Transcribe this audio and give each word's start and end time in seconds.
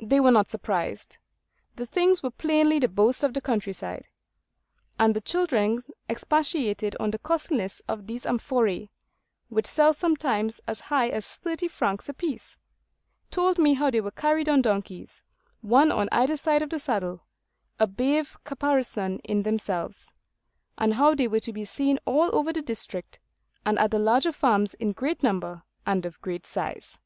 They 0.00 0.18
were 0.18 0.30
not 0.30 0.48
surprised. 0.48 1.18
The 1.76 1.84
things 1.84 2.22
were 2.22 2.30
plainly 2.30 2.78
the 2.78 2.88
boast 2.88 3.22
of 3.22 3.34
the 3.34 3.42
countryside. 3.42 4.08
And 4.98 5.14
the 5.14 5.20
children 5.20 5.80
expatiated 6.08 6.96
on 6.98 7.10
the 7.10 7.18
costliness 7.18 7.82
of 7.86 8.06
these 8.06 8.22
amphoræ, 8.24 8.88
which 9.50 9.66
sell 9.66 9.92
sometimes 9.92 10.62
as 10.66 10.80
high 10.88 11.10
as 11.10 11.34
thirty 11.34 11.68
francs 11.68 12.08
apiece; 12.08 12.56
told 13.30 13.58
me 13.58 13.74
how 13.74 13.90
they 13.90 14.00
were 14.00 14.10
carried 14.10 14.48
on 14.48 14.62
donkeys, 14.62 15.22
one 15.60 15.92
on 15.92 16.08
either 16.10 16.38
side 16.38 16.62
of 16.62 16.70
the 16.70 16.78
saddle, 16.78 17.26
a 17.78 17.86
brave 17.86 18.38
caparison 18.44 19.20
in 19.22 19.42
themselves; 19.42 20.10
and 20.78 20.94
how 20.94 21.14
they 21.14 21.28
were 21.28 21.40
to 21.40 21.52
be 21.52 21.66
seen 21.66 21.98
all 22.06 22.34
over 22.34 22.54
the 22.54 22.62
district, 22.62 23.18
and 23.66 23.78
at 23.78 23.90
the 23.90 23.98
larger 23.98 24.32
farms 24.32 24.72
in 24.72 24.92
great 24.92 25.22
number 25.22 25.62
and 25.84 26.06
of 26.06 26.18
great 26.22 26.46
size. 26.46 26.98